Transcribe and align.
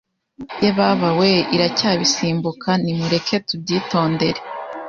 Yebabawe 0.63 1.29
iracyabisimbuka 1.55 2.69
nimureke 2.83 3.35
tubyitondere 3.47 4.39